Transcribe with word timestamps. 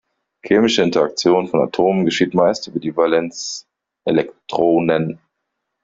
Chemische 0.41 0.81
Interaktion 0.81 1.47
von 1.47 1.61
Atomen 1.61 2.05
geschieht 2.05 2.33
meist 2.33 2.65
über 2.65 2.79
die 2.79 2.97
Valenzelektronen. 2.97 5.19